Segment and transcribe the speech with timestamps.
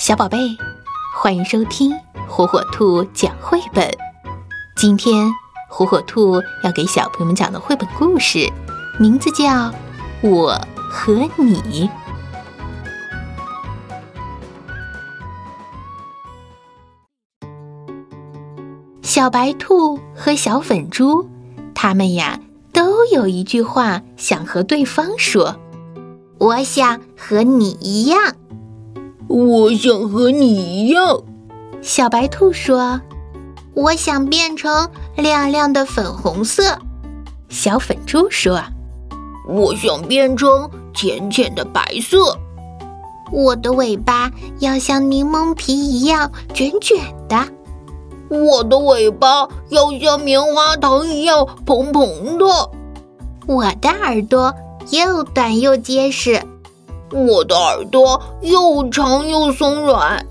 [0.00, 0.56] 小宝贝，
[1.14, 1.92] 欢迎收听
[2.26, 3.86] 火火兔讲绘本。
[4.74, 5.30] 今天，
[5.68, 8.50] 火火兔要给小朋友们讲的绘本故事，
[8.98, 9.44] 名字叫
[10.22, 10.58] 《我
[10.90, 11.60] 和你》。
[19.02, 21.28] 小白兔和小粉猪，
[21.74, 22.40] 他们呀，
[22.72, 25.56] 都有一句话想和对方说
[26.40, 28.36] ：“我想和你一样。”
[29.32, 31.22] 我想和你一样，
[31.80, 33.00] 小白兔说
[33.74, 36.76] ：“我想变成亮亮的粉红色。”
[37.48, 38.60] 小粉猪说
[39.46, 42.36] ：“我想变成浅浅的白色。”
[43.30, 47.46] 我的尾巴要像柠檬皮一样卷卷的，
[48.28, 52.44] 我的尾巴要像棉花糖一样蓬蓬的，
[53.46, 54.52] 我的耳朵
[54.90, 56.42] 又短又结实。
[57.12, 60.24] 我的耳朵又长又松软，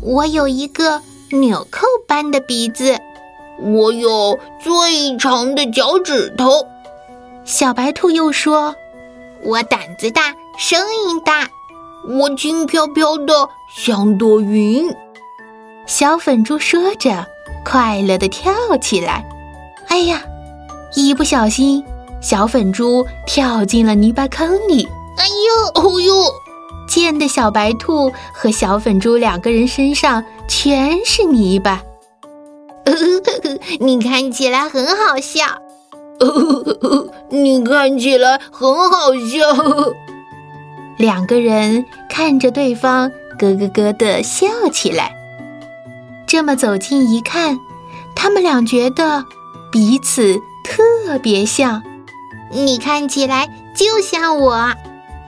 [0.00, 2.96] 我有一个纽扣般的鼻子，
[3.60, 6.66] 我有最长的脚趾头。
[7.44, 8.74] 小白兔又说
[9.42, 11.48] ：“我胆子大，声音大，
[12.08, 14.94] 我轻飘飘的像朵云。”
[15.86, 17.26] 小粉猪说着，
[17.64, 19.28] 快乐的跳起来。
[19.88, 20.22] 哎呀，
[20.94, 21.84] 一不小心，
[22.20, 24.88] 小粉猪跳进了泥巴坑里。
[25.16, 26.14] 哎呦，哦呦！
[26.88, 31.82] 溅的小白兔和小粉猪两个人身上全是泥巴。
[33.80, 35.44] 你看起来很好笑。
[37.30, 39.92] 你看起来很好笑。
[40.98, 45.12] 两个人看着对方，咯咯咯的笑起来。
[46.26, 47.58] 这么走近一看，
[48.14, 49.24] 他们俩觉得
[49.70, 51.82] 彼此特别像。
[52.50, 54.72] 你看起来就像我。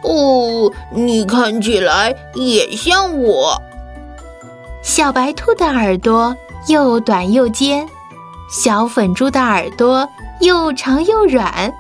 [0.05, 3.61] 哦，你看起来也像我。
[4.83, 6.37] 小白兔的耳朵
[6.69, 7.89] 又短又尖，
[8.51, 10.07] 小粉猪的耳朵
[10.41, 11.73] 又长又软。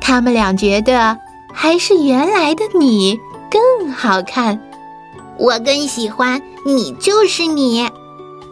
[0.00, 1.18] 他们俩觉得
[1.52, 3.18] 还是原来的你
[3.50, 4.60] 更好看。
[5.38, 7.90] 我更喜欢你就是你，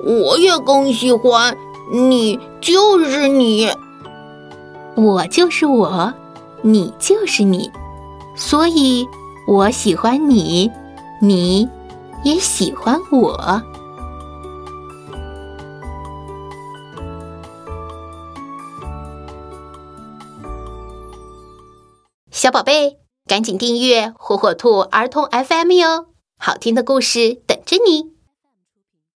[0.05, 1.57] 我也更喜欢
[1.93, 3.71] 你就是你，
[4.97, 6.13] 我就是我，
[6.63, 7.71] 你就是你。
[8.37, 9.07] 所以，
[9.47, 10.71] 我喜欢你，
[11.21, 11.69] 你
[12.25, 13.63] 也喜欢我。
[22.31, 26.07] 小宝贝，赶紧订阅火火兔儿童 FM 哟，
[26.39, 28.14] 好听的故事等着你。